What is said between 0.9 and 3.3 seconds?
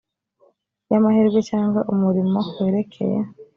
amahirwe cyangwa umurimo werekeye